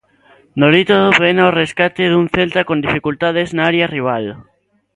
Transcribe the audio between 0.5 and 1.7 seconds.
Nolito vén ao